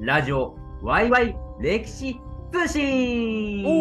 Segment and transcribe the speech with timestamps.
[0.00, 2.20] ラジオワイワイ歴史
[2.52, 3.80] 通信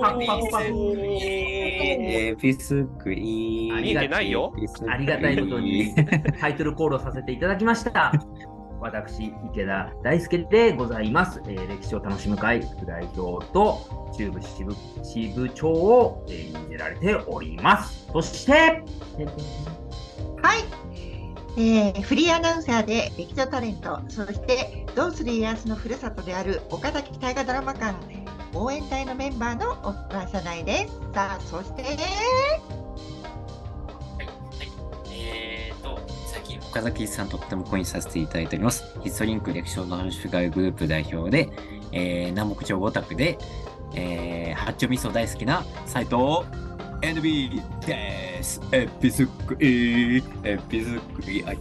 [0.00, 3.76] パフパフパフエビスクリーン。
[3.76, 4.52] ありが見えてないよ
[4.88, 5.94] ありがたいことに
[6.40, 8.12] タイトルコールをさせていただきました。
[8.80, 11.42] 私、池田大輔でございます。
[11.46, 13.78] えー歴史を楽しむ会副代表と
[14.16, 14.74] 中部支部
[15.04, 18.08] 支部長を、えー任せられております。
[18.10, 18.82] そして、はい、
[21.56, 27.94] えーフリーアナウンサーで劇場タレント、そしてどうする家康のふるさとである岡崎大河ドラマ館
[28.54, 30.94] 応援隊のメンバーの岡社内です。
[31.14, 31.96] さあ、そして、はい
[35.12, 38.84] えーと、最近岡崎さんとってもコインさせていただいております。
[39.02, 41.48] ヒストリンク歴史の楽し会グループ代表で、
[41.92, 43.38] えー、南北朝オタクで、
[43.94, 46.16] えー、八丁味噌大好きな斉藤
[47.02, 48.60] NB です。
[48.72, 51.46] エピスクリーン、エピスクリーン。
[51.46, 51.58] はい、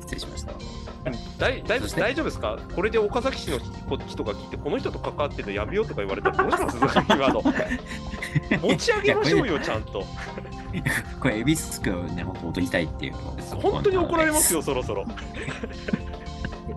[0.00, 0.52] 失礼しました。
[1.38, 2.00] 大大そして？
[2.00, 2.58] 大丈夫ですか？
[2.74, 7.42] これで岡崎市のこっちとか聞いて、この人と関わってるのやめようとか言われたらどうします今の。
[8.62, 10.04] 持ち上げましょうよ、ちゃんと。
[11.20, 13.14] これ、エビスクをね、本当踊りたいっていう
[13.60, 15.04] 本当に怒られますよ、そろそろ。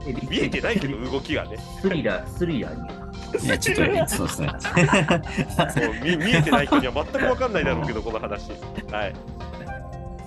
[0.08, 1.58] えー見えてないけど、動きがね。
[1.82, 3.46] スリラー、スリラーに。
[3.46, 4.48] いや、ちょっとね、そうですね。
[4.48, 8.52] もう見見えてない人には全く分かんないだろうけど、この話。
[8.52, 8.92] はい。
[8.92, 9.14] はい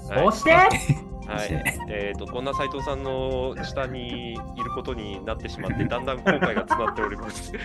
[0.08, 0.50] そして、
[1.28, 4.34] はい、えー、とこんな斉藤さんの下にい
[4.64, 7.52] ることになってしまって、だんだん後悔が詰まっております。
[7.52, 7.62] はい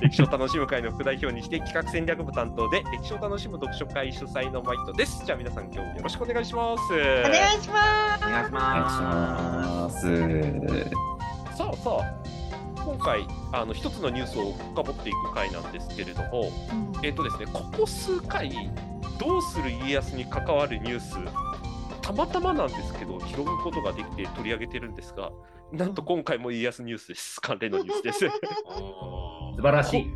[0.00, 5.24] 歴史を楽しむ会の副代表にして、企画戦略部担当で、歴史を楽しむ読書会主催のマイトです。
[5.24, 6.92] じゃあ、皆さん、今日もよろしくお願いします。
[6.92, 8.26] お願いします。
[8.26, 11.19] お願いしお願いしまます。
[11.60, 16.50] さあさあ、今回、あの一つのニュースを深掘っていく回なんですけれども、
[17.02, 18.70] えっ、とですね、ここ数回、
[19.18, 21.18] どうする家康に関わるニュース、
[22.00, 25.32] たまたまなんですけど、拾うことができて取り上げてるんですが、
[25.70, 27.38] なんと今回も家康ニュースです。
[27.42, 28.18] 関連のニュースです。
[28.20, 28.28] す。
[29.56, 30.10] 素晴らしい。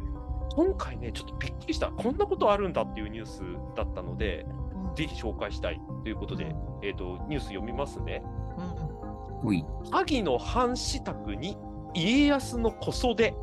[0.56, 3.42] 今回ね、ちょっとびっくりした、こんなことあるんだっていうニュース
[3.77, 4.47] だったので、
[4.95, 8.22] ぜひ紹介したいということで、えっ、と、ニュース読みますね。
[8.74, 8.74] うん
[9.44, 11.59] おい、萩の藩士宅に
[11.93, 13.34] 家康の小袖。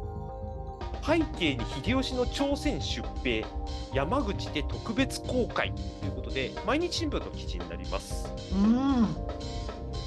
[1.03, 3.45] 背景に秀吉の朝鮮出兵。
[3.93, 5.71] 山口で特別公開。
[5.99, 8.33] ということで毎日新聞の記事になります。
[8.51, 9.15] うん。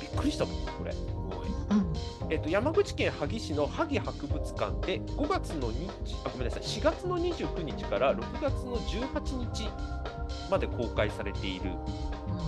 [0.00, 1.92] びっくりしたもんこれ、うん。
[2.30, 5.88] えっと、山口県萩市の萩博物館で5月の日
[6.24, 9.68] あごめんなさい4月の29日から6月の18日
[10.50, 11.70] まで公開されている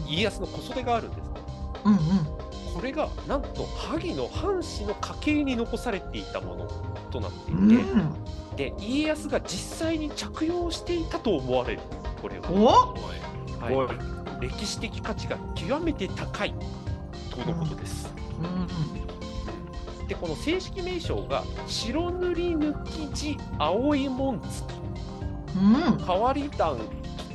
[0.08, 1.40] 家康の小袖があるんですね。
[1.84, 2.35] うんうん
[2.76, 6.70] これがなんと萩の藩士の家系に残されていたもの
[7.10, 8.12] となっていて、うん。
[8.54, 11.80] で家康が実際に着用していたと思われる
[12.20, 12.94] これは、
[13.70, 13.92] おは
[14.42, 16.54] い、歴史的価値が極めて高い
[17.30, 18.12] とのことです。
[18.40, 20.06] うん。
[20.06, 24.76] でこの正式名称が白塗り抜き地青い紋付き。
[25.58, 26.04] うん。
[26.04, 26.76] 変わり段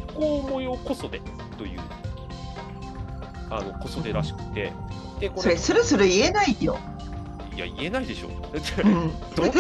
[0.08, 1.20] 気候模様小袖
[1.58, 1.80] という
[3.50, 4.72] あの小袖らしくて
[5.22, 5.42] でこれ。
[5.42, 6.78] それスルスル言えないよ。
[7.56, 8.28] いや言えないでしょ。
[8.28, 8.42] うん。
[9.36, 9.44] ど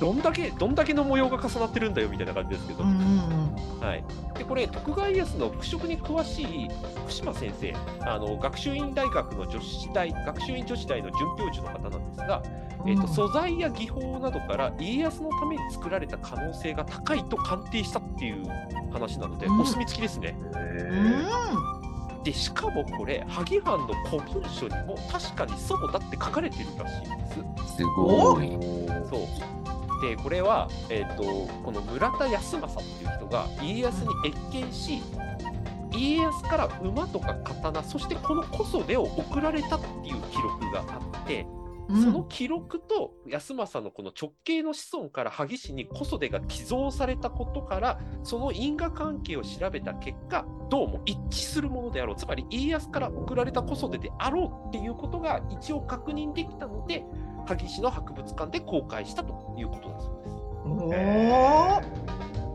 [0.00, 4.04] どんだけどんだけの模様が重なってるんだよみたいな感じですけど、うんうんはい、
[4.36, 6.68] でこれ徳川家康の服飾に詳しい
[7.02, 12.42] 福島先生あの学習院大学の女子大学習院女子大の准教授の方なんですが、
[12.86, 18.44] えー、と素材や技法などから家康のために作られた可能性が高いと鑑定したっていう
[18.92, 19.60] 話なので、うん。
[19.60, 20.36] お墨付きですね。
[20.54, 21.77] うん
[22.24, 27.76] でしかもこれ萩藩の古文書にも確かにそうだって書かれてるらしいんです。
[27.76, 28.48] すごい。
[29.08, 31.22] そうでこれは、えー、と
[31.64, 34.10] この村田康政っていう人が家康に
[34.50, 35.02] 謁見し
[35.92, 41.46] 家康から馬とか刀そしてこの小袖を送られたっていう記録があって、
[41.88, 42.02] うん。
[42.02, 52.16] その記録と康政のこの直系の子孫から萩市に小袖が寄贈されたことからその因果関係を調べた結果どうも一致するものであろう。
[52.16, 57.04] つまり家康から送られた小袖であろうっていうことが一応確認できたので
[57.46, 60.96] 萩市の博物館で公開したということだそうで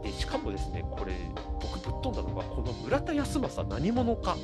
[0.03, 0.13] す。
[0.13, 1.13] でしかもですねこれ
[1.59, 4.37] 僕ぶっ飛んだのがこの村田康政何者か。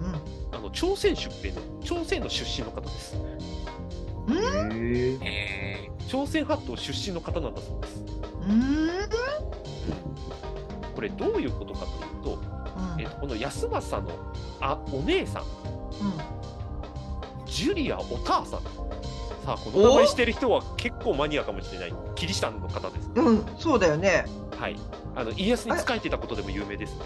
[0.00, 0.32] うん。
[0.54, 3.16] あの朝鮮出兵の朝鮮の出身の方です
[4.30, 8.04] え朝鮮半島出身の方なんだそうです。
[8.48, 8.88] うん
[10.94, 11.86] これどういうことか
[12.22, 12.42] というと、
[12.98, 14.18] えっとこの康政の
[14.60, 15.44] あお姉さん。
[17.46, 18.60] ジュリア・オターさん。
[19.44, 21.94] さあこの名前してる人は結構マニアかもしれない。
[22.14, 23.10] キリシタンの方です。
[23.14, 24.26] うんうんそうだよね。
[24.58, 24.76] はい。
[25.16, 27.04] あの家康に仕えてたことでも有名ですね。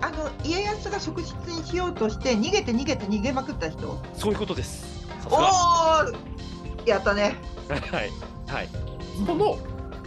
[0.00, 3.98] あの家康が側室にしようとして逃げて逃げて逃げまくった人。
[4.14, 5.06] そういうことです。
[5.26, 5.50] おが。
[6.10, 6.33] お
[6.86, 7.36] やったね。
[7.68, 8.10] はい。
[8.46, 8.68] はい、
[9.26, 9.58] この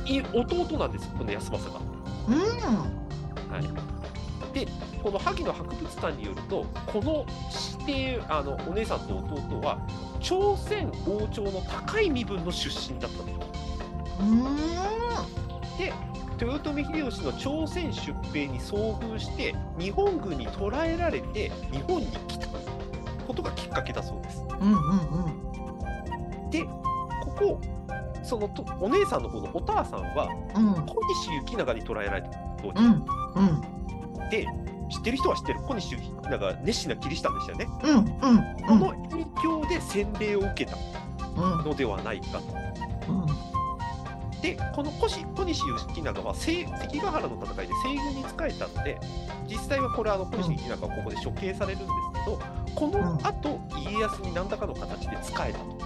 [0.06, 1.86] い弟なんですよ、この安政が。
[2.28, 2.38] うん。
[3.52, 4.68] はい、で、
[5.04, 7.26] この萩の博物館によると、この
[7.80, 9.80] 指定あのお姉さんと弟は、
[10.20, 13.26] 朝鮮王朝の高い身分の出身だったと。
[14.20, 14.56] うん。
[15.78, 15.94] で、
[16.40, 22.48] 豊臣秀吉の朝鮮出兵に遭遇して、日本軍に捕らえられて、日本に来た
[23.28, 24.44] ことがきっかけだそうです。
[24.60, 24.72] うん。
[24.72, 24.76] う
[25.30, 25.47] ん。
[26.50, 27.62] で、ここ、
[28.24, 30.86] そのとお姉さんの方のお母さんは、うん。
[30.86, 30.96] 小
[31.26, 32.30] 西行長に捕らえられた
[32.62, 32.84] 当時。
[32.84, 33.06] うん。
[33.36, 34.30] うん。
[34.30, 34.46] で、
[34.90, 37.68] 知ってる人は知ってる、小西行長が熱心なキリシタンでしたよね。
[37.84, 37.98] うん。
[37.98, 38.80] うん。
[38.80, 40.78] この影響で洗礼を受けた
[41.38, 41.64] うん。
[41.64, 42.68] のではないかと。
[44.42, 49.00] で、この小西行長はせ関ヶ原の戦いで西軍に仕えたので、
[49.48, 51.92] 実際はこれ、あの小西行長はここで処刑されるんです
[52.26, 52.40] けど、
[52.76, 55.77] この後、家康に何らかの形で仕えたと。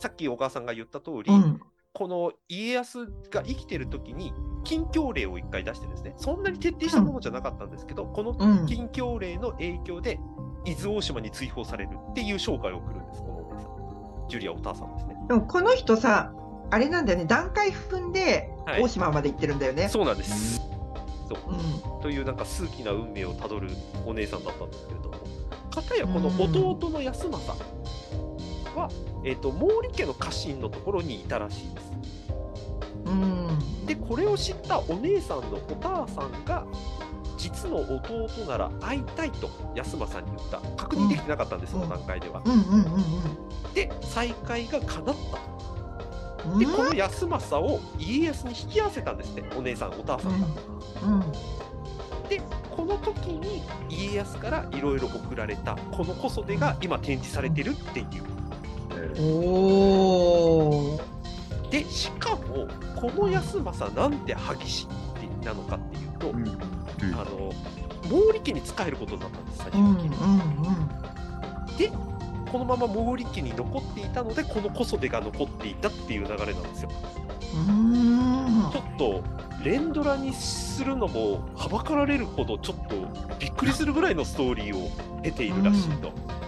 [0.00, 1.60] で、さっき小川さんが言った通り、うん。
[1.92, 4.32] この家康が生きてる時に
[4.62, 8.66] 禁教令を一回出してですね、そんなに徹底したものじゃなかったんですけど、このうん。
[8.66, 10.20] 禁教令の影響で
[10.64, 14.28] 伊豆大島に追放されるっていう生涯を送るんです、このお姉さん。
[14.28, 15.16] ジュリア・お母さんですね。
[15.28, 16.32] でもこの人さ、
[16.70, 19.88] あれなんだよね、段階踏んではい大島まで行ってるんだよね。
[19.88, 20.60] そうなんです。
[21.30, 22.00] うん。
[22.02, 23.70] というなんか数奇な運命をたどる
[24.06, 25.16] お姉さんだったんですけれども、
[25.70, 27.52] かたやこの弟の康政
[28.76, 28.88] は、
[29.24, 31.92] えー、と毛利家の家臣のところにいたらしいです。
[33.06, 33.86] うん。
[33.86, 36.64] で、これを知ったお姉さんのお母さんが、
[37.36, 40.60] 実の弟なら会いたいと安政に言った。
[40.76, 42.42] 確認できてなかったんです、うんその段階では。
[43.74, 45.16] で、再会が叶っ
[46.44, 46.50] た。
[46.50, 46.58] うん。
[46.58, 50.46] で、この安政を家康に引き合わせたんですね、お姉さん、お母さんが。
[51.02, 51.20] うん。
[52.28, 52.40] で、
[52.76, 58.39] この時に家康からいろいろ送られた、この小袖が今展示されてるっていう。
[59.18, 59.22] お
[60.96, 61.00] お。
[61.70, 66.46] で、しかも、この安政なんて萩師ってなのかっていうと、うん
[67.14, 67.52] あの、
[68.02, 69.96] 毛利家に仕えることになったんです、最終うん。
[69.96, 70.16] 的に。
[70.16, 71.76] うん。
[71.76, 71.88] で、
[72.50, 76.90] このまま毛利家に残っていたので、この小袖が残っていたっていう流れなんですよ。
[77.54, 78.70] うん。
[78.72, 79.22] ちょっと、
[79.64, 82.96] 連ドラにするのもはばかられるほど、ちょっと
[83.38, 84.90] びっくりするぐらいのストーリーを
[85.22, 86.08] 得ているらしいと。
[86.08, 86.14] うん。
[86.14, 86.39] うん。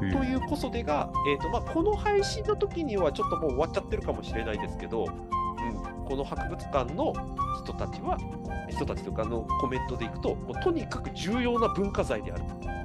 [0.00, 7.14] うんうんという子育てが、えーとまあ、この配信の時にはちょっともう終わっちゃってるかもしれないですけど、うん、この博物館の
[7.64, 8.18] 人たちは、
[8.68, 12.76] 人たちとかのコメントでいくと、もうとにかく重要な文化財であると。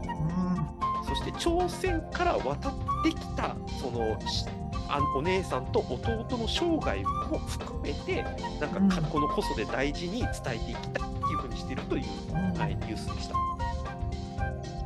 [1.08, 2.74] そして朝鮮から渡っ
[3.04, 4.46] てきた、そのし
[4.88, 8.24] あお姉さんと弟の生涯も含めて、
[8.60, 12.60] なんかこの子育て大事に伝えていきたいっていうふうにしているという、うん。
[12.60, 13.36] はい、ニュースでした。
[13.36, 13.40] し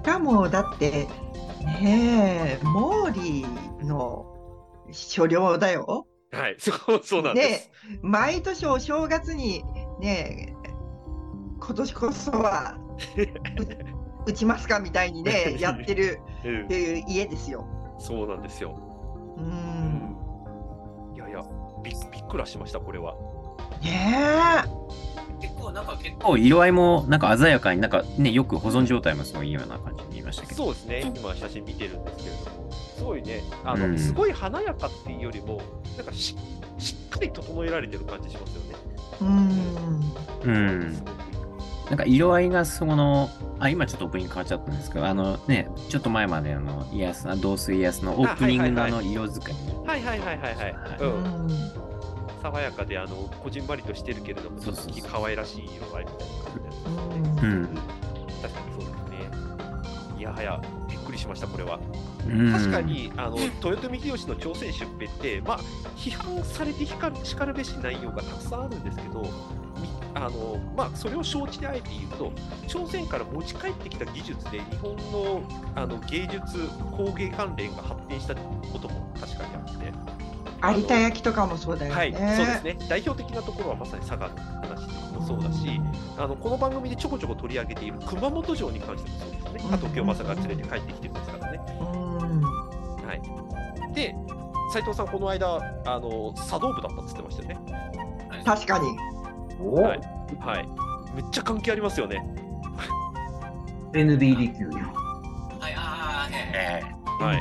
[0.03, 1.07] かもだって
[1.65, 3.45] ねえ毛利
[3.85, 4.25] の
[4.91, 6.07] 所領だよ。
[6.31, 7.71] はい、 そうそうなんです。
[8.01, 9.63] 毎年お正月に
[9.99, 10.71] ねえ
[11.59, 12.77] 今年こそは
[14.25, 17.65] う 打ちますかみたいにね やってるうんえー家ですよ。
[17.97, 18.75] そうなんですよ。
[19.37, 20.15] うん。
[21.15, 21.43] いやいや、
[21.83, 23.15] びびっくらしました、これは。
[23.81, 24.63] ね
[25.47, 30.65] 結構なんか結構色合いもなんか鮮やかになんかねよく保存状態もすごいいいような感じに見えましたけど。
[30.65, 35.61] そうですね、今写真見てるんですけれども、すごいね、あの、うんすごい華やかっていうよりも、
[35.97, 36.35] なんかし
[36.77, 38.75] しっかり整えられてる感じしますよね。
[39.21, 39.25] え。
[40.45, 40.51] うん。
[40.51, 41.05] うん
[41.89, 50.73] なんか色合いがそのあ今ちょっとオープニング変わっちゃったんですけどあのねちょっと前まであの家康あ同水家康のオープニングのあの色使いにはいはいはいはいはい。
[50.73, 51.84] はいうん。
[52.45, 57.47] うん爽やかで、あの、こじんまりとしてるけれども、ちょっと可愛らしい色合いみたいな感じで。
[57.47, 57.69] うんうん
[58.41, 60.19] 確かにそうですね。
[60.19, 61.79] いやはや、びっくりしました、これは。
[62.27, 65.59] うん確かにあの豊臣秀吉の朝鮮出兵って、まあ、
[65.95, 69.29] 批判されてしかるしかるべし内容がたくさんあるんですけど、み
[70.15, 72.31] あのまあ、それを承知であえて言うと、
[72.67, 75.43] 朝鮮から持ち帰ってきた技術で日本の
[75.75, 79.93] あの芸術、工芸関連が発展したことも確かにあって、
[80.71, 81.97] 有田焼とかもそうだよね。
[81.97, 85.81] はい、そうですね、代表的なところはまさに佐賀の話もそうだし、
[86.17, 91.59] あのこの番組でちょこちょこ取り上げている熊本城に関してもそうですね、加藤清正が連れて帰ってきてますからね。
[91.79, 92.41] うん。
[92.41, 94.15] はい、で、
[94.71, 95.55] 斉藤さん、この間、
[95.85, 97.57] あの茶道部だったって言ってましたよね。
[98.43, 98.97] 確かに。
[99.59, 99.99] おはい
[100.39, 100.67] はい、
[101.15, 102.23] めっちゃ関係ありますよね。
[103.93, 104.85] NBD 級や。
[105.59, 106.83] はいあーへ
[107.23, 107.39] はい。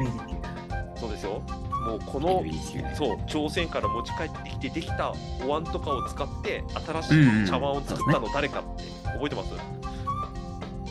[0.94, 1.42] そうですよ。
[1.84, 5.14] もうこーのそう朝鮮から持ち帰ってきてできた
[5.46, 9.52] お椀とかを使って新しうんうんい茶碗を作ったの誰かって覚えてます、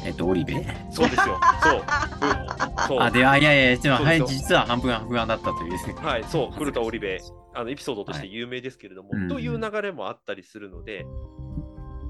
[0.05, 0.65] えっと、オリベ？
[0.91, 1.39] そうですよ。
[1.63, 1.73] そう。
[1.75, 2.87] うん。
[2.87, 2.99] そう。
[2.99, 5.95] あ、で、あ、いやいや、ちょっとはい、実は半分半分だったという。
[5.95, 7.17] はい、そう、古田織部、
[7.53, 11.05] あのエピソードとして有名ですけれども、はいという流れもあったりするので、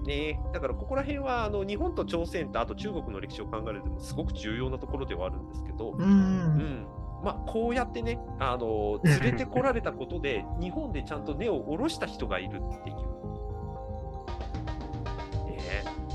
[0.05, 5.97] ね、だからここら辺はあの日本と朝鮮とあと中国の歴史を考えるでもすごく重要なところではあるんですけど、う。
[5.97, 6.52] うんん
[7.23, 13.03] まあ、こうやってね、あの 連れてこられたことで、日本でちゃんと根を下ろした人がいるっていう、ね、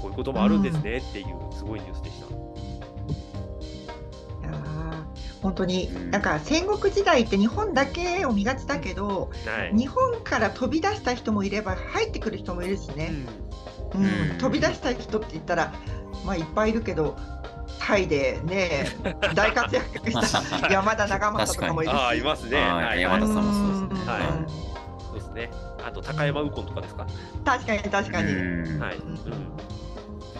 [0.01, 2.29] こういうこともあるんですねっていう、すごいニュースでした。
[5.43, 6.11] 本当にうん。
[6.11, 9.77] なんか戦国時代って日本だけを見がちだけどはい。
[9.77, 13.13] 日本から飛び出した人もいれば入ってくる人もいるしね、
[13.95, 14.39] うんうん。
[14.39, 15.73] 飛び出した人って言ったら
[16.25, 17.17] まあいっぱいいるけど
[17.89, 18.87] タイでね
[19.35, 22.61] 大活躍した 山田長政とかもいるしああ、いますね。
[22.61, 25.51] はいはい、山田さんもそうですねはいうんそうですね。
[25.87, 27.07] あと、高山右近とかですか？
[27.47, 28.97] 確かに確かに、うんはい。
[28.97, 29.17] うん。
[29.17, 29.25] と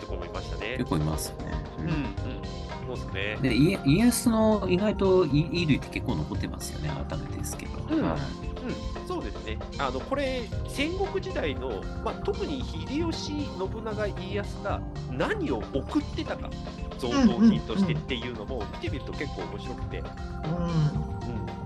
[0.07, 0.85] ころもいましたね結。
[0.89, 1.53] 構いますよね。
[1.79, 2.95] うん、うん。
[2.97, 3.49] そうですね。
[3.49, 7.95] で、家家康の意外と衣衣類って結構残ってますよね、改めてですけど。
[7.95, 9.57] うんはいうん、そうですね。
[9.77, 16.49] あの、これ、戦国時代の、まあ、特に秀吉、信長、家康が何を送ってたか、
[16.97, 20.05] 贈答品としてっていうのも見てみると結構面白くて、うん。
[20.45, 21.58] 実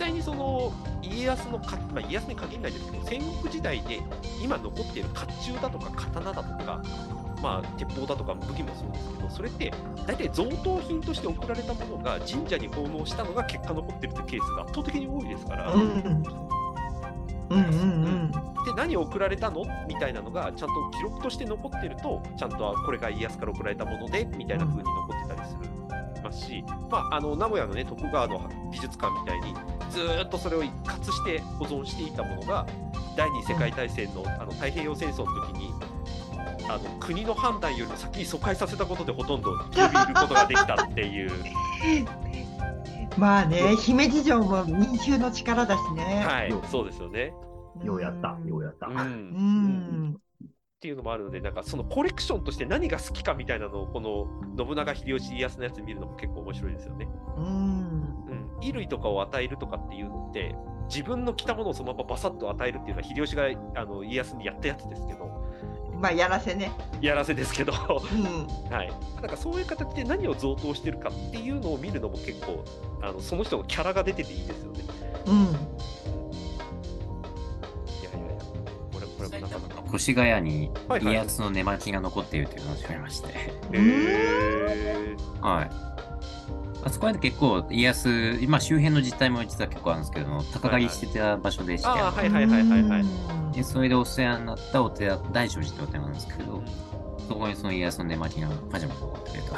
[0.00, 4.00] 際にその家康のか、まあ、家康に限らないですけど戦国時代で
[4.42, 6.82] 今残っている甲冑だとか刀だとか、
[7.42, 9.72] まあ、鉄砲だとか武器もそうですけどそれって
[10.06, 15.80] 大体贈答品として送られたものが神社に奉納したのが結果残ってるというケースが圧倒的に多いですから、うん。
[15.80, 15.84] う
[17.54, 19.64] んうんで何を送られたの？
[19.88, 25.80] みたいなのがちゃんと記録として残ってるとちゃんとあこれが家康から送られたものでみたいな風に残ってたりする。
[26.22, 29.54] ますし、まあ、あの名古屋の、ね、徳川の美術館みたいに
[29.90, 32.66] ずーっとそれを一括して保存していたものが
[33.16, 35.72] 第二次世界大戦の,、あの太平洋戦争の時に
[36.68, 41.30] あの国の判断よりも先に疎開させたことでほとんど生きることができたっていう、
[43.18, 47.32] まあね姫路城も民衆の力だしね、はい、そうですよね。
[47.82, 48.86] ようやった、ようやった。
[48.86, 50.20] うんうん
[50.80, 57.06] っていうのもあるので、なんかそのコレクションとして何が好きかみたいなのを、この信長、秀吉、家康のやつ見るのも結構面白いですよね。
[57.36, 57.48] うんう
[58.34, 60.54] ん、衣類とかを与えるとかっていうのって、
[60.88, 63.44] 自分の着たものをそのままバサッと与えるっていうのは、秀吉が
[63.76, 65.30] あの家康にやったやつですけど、
[66.00, 72.64] まあやらせね、やらせですけど、うん、はい、なんかそういう形で何を贈答してるかっていうのを見るのも結構、
[73.02, 74.84] あのその人のキャラが出てていいですよね。
[75.26, 75.50] うん、いや
[78.10, 78.42] いやいや、
[78.92, 79.80] これ、これもなかなか。
[79.94, 83.28] 越谷にはいはい家康の寝巻きが残っているという話がありまして、
[83.72, 85.40] へー。
[85.40, 85.89] はい。
[86.82, 93.04] あそこは結構家康、今周辺の実態も実は結構あるんですけども、高狩りしてた場所でして、ああ、はいはいはいはいはい。
[93.54, 96.62] でそれでお世話になったお寺、大聖寺ってお寺なんですけど、
[97.28, 99.54] そこにその家康の寝巻きがパジャマが残ってると。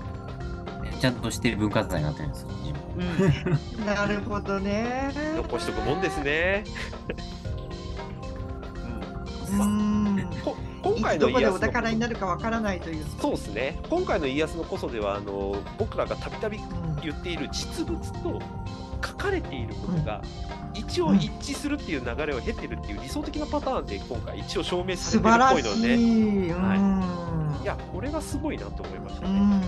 [1.00, 2.48] ちゃんとして文化財になってるんですよ、
[3.78, 5.10] うん なるほどね。
[5.36, 6.64] 残しとくもんですね。
[9.58, 13.04] ううん今い回つどこでお宝になるかわからないという。
[13.20, 13.78] そうですね。
[13.88, 18.40] 今回の家康のこそではあの僕らがたびたびうん言っている実物と
[19.06, 20.22] 書かれているものが
[20.74, 26.50] 一応一致するっていう流れを経てるっていう理想的なパターンで今回一応証明されてるっぽいので、しい。
[26.50, 29.28] うんはいいやこれがすごいなと思いましたね。
[29.28, 29.60] うんうんうん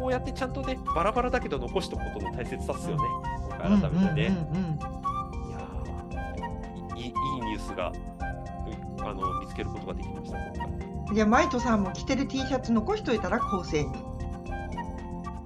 [0.00, 3.02] こうやってちゃんとねバラバラだけど残しておくことの大切さっすよね。
[3.48, 4.26] 今回改めてね。
[4.52, 4.95] うんうんうんいやーいいいい
[7.56, 7.92] ニュースがう
[9.08, 10.38] あの見つけることができました、
[11.14, 13.92] じゃあマイトさんも着てる T シャツ残しといたら後世に。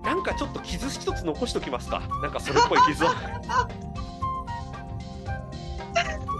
[0.02, 2.00] なんかちょっと傷一つ残しときますか。
[2.22, 3.08] なんかそれっぽい傷を。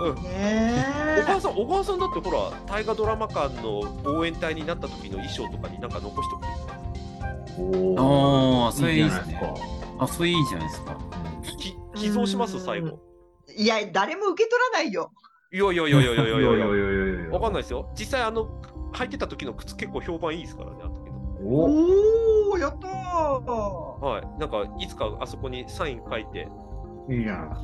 [0.02, 0.82] うん、ね
[1.20, 6.74] 小川さん、小川さんだってほら、大河ドラマ館の応援隊になった時の衣装とかになんか残しておくんですか？
[7.58, 9.66] おあーそれいいっすねじゃないです
[9.98, 10.96] かあ、それいいじゃないですか。
[11.58, 12.98] き寄贈しますうん最後。
[13.54, 15.12] いや誰も受け取らないよ。
[15.52, 17.90] いやいやいやいやいやいやいやいやいやわかんないですよ。
[17.98, 18.48] 実際、あの、
[18.92, 21.18] 履いてた時の靴結構評判いいですからね、あの時の。
[21.42, 22.90] おおおやったー。
[22.90, 24.40] はい。
[24.40, 26.46] なんか、いつかあそこにサイン書いて、
[27.08, 27.60] いいな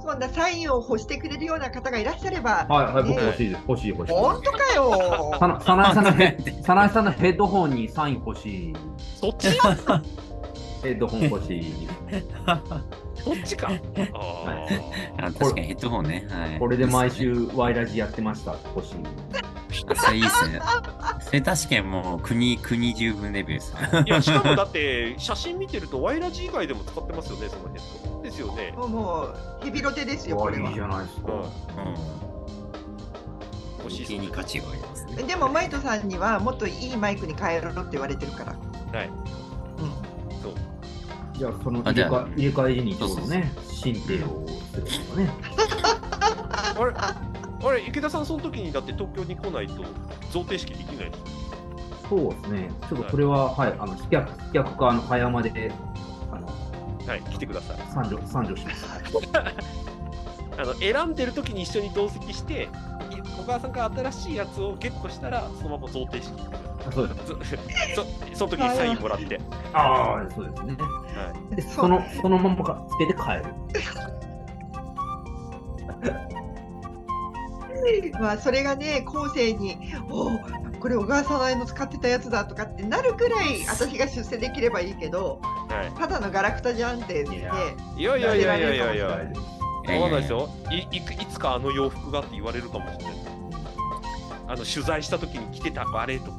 [0.00, 2.66] そんなサインを欲してくれるような方がいらっしゃれば。
[2.68, 3.62] はいはい、僕欲しいです。
[3.68, 4.12] 欲しい欲しい。
[4.12, 5.36] 本当かよ。
[5.38, 8.76] さな、さなえさんのヘサナエさんのヘッドホンにサイン欲しい。
[9.20, 9.50] そっち
[10.82, 11.60] ヘッドホン欲し
[13.32, 13.68] っちか？
[14.14, 14.66] あ
[15.18, 16.26] あ確かにヘッドホンね。
[16.30, 16.58] はい。
[16.58, 18.52] これで毎週ワイラジやってました。
[18.74, 18.94] 欲し。
[19.96, 20.60] それいいっすね。
[21.20, 23.74] それ確かにもう国、国十分レベルです。
[24.06, 28.22] いや、しかもだって、写真見てると、ワイラジ以外でも使ってますよね、そのヘッド。
[28.22, 28.72] ですよね。
[28.76, 30.80] もうもうヘビロテですよこれはわいいじ。
[30.82, 31.32] ゃないですか。
[31.32, 31.42] うん
[33.80, 35.22] 欲しい余計に価値がありますね。
[35.22, 38.52] でもマイトさんにはもっといいマイクに変えろって言われてるから。
[38.98, 39.10] はい。
[41.38, 45.30] じゃあ、その入れ替え入れ替え時にちょうどね、進呈をするとかね。
[46.78, 49.74] あれあれ、池田さん、その時にだって東京に来ないと
[50.32, 51.16] 贈呈式できないの？
[52.08, 52.70] そうですね。
[52.88, 55.72] ちょっとそれは、はい、あの、飛脚、飛脚か、あの、早山で、
[56.32, 56.46] あの、
[57.06, 57.76] はい、来てください。
[57.92, 58.86] 参上、参上します。
[60.58, 62.66] あの選んでる時に一緒に同席して、い
[63.38, 66.32] 小川さんが新しいやつをゲットしたら、そのまま贈呈式
[66.92, 67.54] そうです。
[67.54, 67.58] い
[67.94, 68.04] そ
[68.34, 69.40] その時にサインもらって。
[69.72, 70.76] ああ、そうですね。
[71.18, 73.44] はいで、その、そのままか、つけて帰る。
[78.20, 79.78] まあそれがね後世に
[80.10, 80.30] 「おお
[80.80, 89.12] これ小川さなえの使ってたやつだ」とかってなるくらい私が出世できればいいけどはただのガラクタじゃんって言っていやい、いやいやいやいやいやいや、は
[90.02, 91.12] わないですよいいく。
[91.14, 93.14] いつかあの洋服がって言われるかもしれない。
[94.46, 96.38] あの取材した時に着てたあれとか、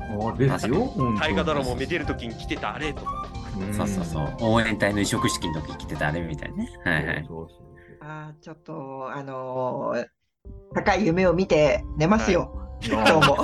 [0.00, 0.90] あですよ。
[1.20, 3.21] 大河ドラマをめでる時に着てたあれとか。
[3.58, 4.36] うんそうそうそう。
[4.40, 6.68] 応援隊の移植式の時着てたあれみたいなね。
[6.84, 7.28] はいはい。
[8.00, 10.04] あーちょっとあのー
[10.74, 13.36] 高い夢を見て寝ますよ、そういや今日も。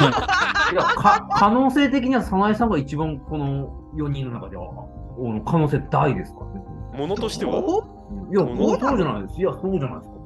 [0.72, 4.68] いやか可能性的には早苗さんが一番この4人の中では
[5.16, 6.40] おの可能性大ですか。
[6.40, 7.98] ものとしては、お？
[8.30, 9.40] いや、そうじゃないです。
[9.40, 10.17] いや、そうじゃないですか。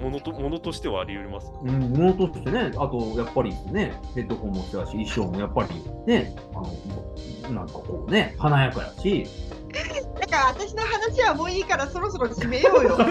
[0.00, 1.52] ものとものとしてはあり得ます。
[1.62, 5.68] うん、ものとしてね、あと、やっぱりね、ヘッドホンもそうやし、衣装もやっぱり
[6.06, 9.26] ね、あの、なんかこうね、華やかやし、
[10.18, 12.98] だから私の話はもういいからそろそろ締めようよ。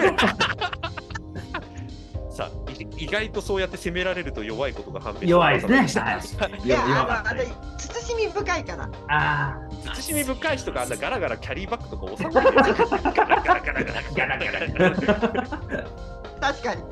[2.30, 5.86] さあ、い意外とそうやって責められると弱いことが判明弱いですね。
[6.64, 7.42] いやあのあの
[7.78, 8.88] 慎み深いから。
[9.08, 9.58] あ
[9.94, 16.19] 慎み深い人があんなガラガラキャリーバッグとか収まってるガラガラガラガラあ、ガラガラ。
[16.40, 16.82] 確かに。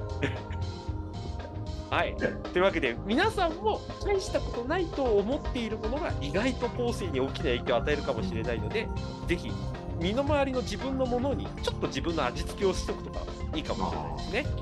[1.91, 2.15] はい。
[2.53, 8.89] というわけで、皆さんも大したことないと思っているものが意外と後世に大きな影響を与えるかもしれないので、
[9.27, 9.51] ぜひ、
[9.99, 13.21] 身の回りの自分のものにちょっと自分の味付けをしておくとか
[13.55, 14.53] いいかもしれない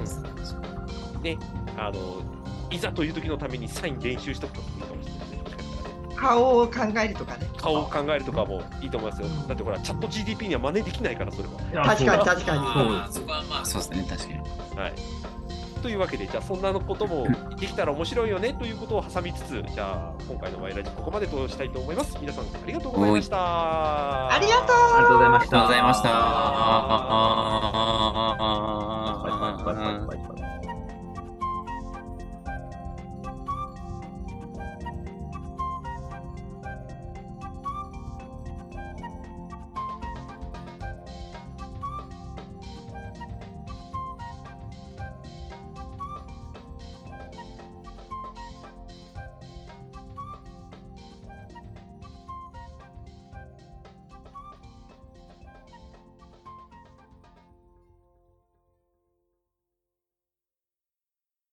[0.00, 0.26] ですね。
[1.14, 1.38] うん、ね、
[1.76, 2.22] あの、
[2.70, 4.89] いざという時のためにサイン練習しておくとか
[6.20, 7.46] 顔を考えるとかね。
[7.56, 9.28] 顔を考えるとかもいいと思いますよ。
[9.48, 11.86] だってほら、チャット GDP には真似できないから、それは。
[11.86, 12.56] 確かに確か
[13.08, 13.12] に。
[13.12, 14.40] そこはまあそうですね、確かに。
[14.78, 14.92] はい。
[15.82, 17.26] というわけで、じゃあそんなのことも
[17.58, 22.18] できたら面白いよねということを挟みつつ、じゃあ今回のワイラジここまでとしたいと思います。
[22.20, 24.34] 皆さんありがとうございました。
[24.34, 25.56] ありがとうありがとうございました。
[25.56, 26.02] ありがとうございまし
[28.12, 28.19] た。